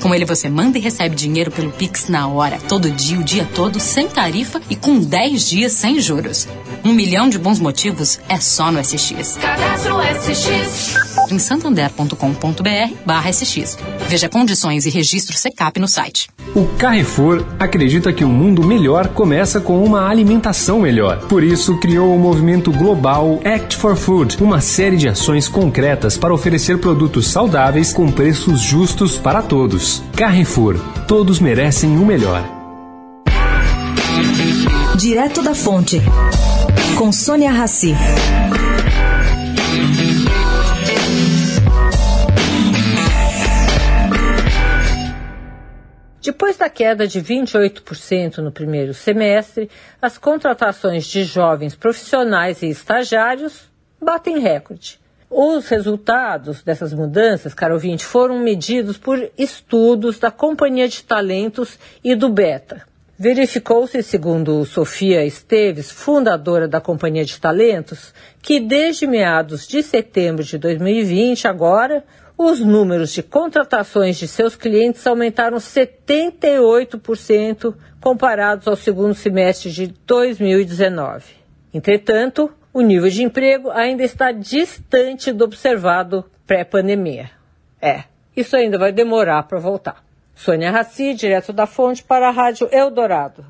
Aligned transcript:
Com 0.00 0.14
ele 0.14 0.24
você 0.24 0.48
manda 0.48 0.78
e 0.78 0.80
recebe 0.80 1.14
dinheiro 1.14 1.50
pelo 1.50 1.70
Pix 1.70 2.08
na 2.08 2.26
hora, 2.26 2.58
todo 2.68 2.90
dia, 2.90 3.18
o 3.18 3.24
dia 3.24 3.46
todo, 3.54 3.78
sem 3.78 4.08
tarifa 4.08 4.60
e 4.70 4.76
com 4.76 4.98
10 4.98 5.48
dias 5.48 5.72
sem 5.72 6.00
juros. 6.00 6.48
Um 6.84 6.92
milhão 6.92 7.28
de 7.28 7.38
bons 7.38 7.58
motivos 7.58 8.18
é 8.28 8.40
só 8.40 8.72
no 8.72 8.82
SX. 8.82 9.36
Cadastro 9.36 9.96
SX. 10.00 11.09
Em 11.30 11.38
santander.com.br 11.38 12.94
barra 13.06 13.32
SX. 13.32 13.78
Veja 14.08 14.28
condições 14.28 14.86
e 14.86 14.90
registro 14.90 15.36
SECAP 15.36 15.78
no 15.78 15.86
site. 15.86 16.28
O 16.54 16.66
Carrefour 16.76 17.44
acredita 17.58 18.12
que 18.12 18.24
um 18.24 18.32
mundo 18.32 18.64
melhor 18.64 19.08
começa 19.08 19.60
com 19.60 19.84
uma 19.84 20.08
alimentação 20.08 20.80
melhor. 20.80 21.20
Por 21.28 21.44
isso, 21.44 21.78
criou 21.78 22.14
o 22.14 22.18
movimento 22.18 22.72
global 22.72 23.40
Act 23.44 23.76
for 23.76 23.94
Food, 23.94 24.38
uma 24.40 24.60
série 24.60 24.96
de 24.96 25.08
ações 25.08 25.46
concretas 25.46 26.18
para 26.18 26.34
oferecer 26.34 26.78
produtos 26.78 27.28
saudáveis 27.28 27.92
com 27.92 28.10
preços 28.10 28.60
justos 28.60 29.16
para 29.16 29.42
todos. 29.42 30.02
Carrefour, 30.16 30.76
todos 31.06 31.38
merecem 31.38 31.96
o 31.96 32.04
melhor. 32.04 32.42
Direto 34.96 35.42
da 35.42 35.54
Fonte, 35.54 36.02
com 36.98 37.12
Sônia 37.12 37.52
Rassi. 37.52 37.94
Depois 46.22 46.56
da 46.58 46.68
queda 46.68 47.08
de 47.08 47.22
28% 47.22 48.38
no 48.38 48.52
primeiro 48.52 48.92
semestre, 48.92 49.70
as 50.02 50.18
contratações 50.18 51.06
de 51.06 51.24
jovens 51.24 51.74
profissionais 51.74 52.60
e 52.62 52.68
estagiários 52.68 53.70
batem 53.98 54.38
recorde. 54.38 55.00
Os 55.30 55.68
resultados 55.68 56.62
dessas 56.62 56.92
mudanças, 56.92 57.54
caro 57.54 57.74
ouvinte, 57.74 58.04
foram 58.04 58.38
medidos 58.38 58.98
por 58.98 59.30
estudos 59.38 60.18
da 60.18 60.30
Companhia 60.30 60.88
de 60.88 61.02
Talentos 61.04 61.78
e 62.04 62.14
do 62.14 62.28
Beta. 62.28 62.82
Verificou-se, 63.16 64.02
segundo 64.02 64.64
Sofia 64.64 65.24
Esteves, 65.24 65.90
fundadora 65.90 66.66
da 66.66 66.80
Companhia 66.80 67.24
de 67.24 67.38
Talentos, 67.38 68.12
que 68.42 68.58
desde 68.58 69.06
meados 69.06 69.68
de 69.68 69.82
setembro 69.82 70.42
de 70.42 70.58
2020, 70.58 71.46
agora, 71.46 72.02
os 72.42 72.58
números 72.58 73.12
de 73.12 73.22
contratações 73.22 74.16
de 74.16 74.26
seus 74.26 74.56
clientes 74.56 75.06
aumentaram 75.06 75.58
78% 75.58 77.74
comparados 78.00 78.66
ao 78.66 78.74
segundo 78.74 79.12
semestre 79.12 79.70
de 79.70 79.88
2019. 80.06 81.22
Entretanto, 81.74 82.50
o 82.72 82.80
nível 82.80 83.10
de 83.10 83.22
emprego 83.22 83.70
ainda 83.70 84.02
está 84.02 84.32
distante 84.32 85.32
do 85.32 85.44
observado 85.44 86.24
pré-pandemia. 86.46 87.30
É, 87.78 88.04
isso 88.34 88.56
ainda 88.56 88.78
vai 88.78 88.90
demorar 88.90 89.42
para 89.42 89.58
voltar. 89.58 90.02
Sônia 90.34 90.70
Raci, 90.70 91.12
direto 91.12 91.52
da 91.52 91.66
fonte 91.66 92.02
para 92.02 92.28
a 92.28 92.32
Rádio 92.32 92.70
Eldorado. 92.72 93.44